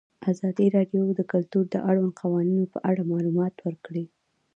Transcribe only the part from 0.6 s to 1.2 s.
راډیو